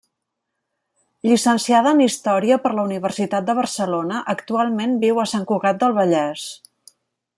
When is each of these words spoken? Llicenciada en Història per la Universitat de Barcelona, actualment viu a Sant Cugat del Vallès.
Llicenciada 1.27 1.91
en 1.97 2.01
Història 2.05 2.57
per 2.63 2.71
la 2.79 2.85
Universitat 2.89 3.47
de 3.51 3.57
Barcelona, 3.61 4.23
actualment 4.37 4.97
viu 5.05 5.23
a 5.25 5.27
Sant 5.35 5.47
Cugat 5.53 5.83
del 5.85 5.95
Vallès. 6.01 6.49